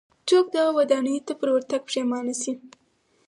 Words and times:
څوک 0.27 0.45
دغو 0.55 0.71
ودانیو 0.79 1.25
ته 1.27 1.33
پر 1.39 1.49
ورتګ 1.53 1.81
پښېمانه 1.87 2.33
شي. 2.41 2.53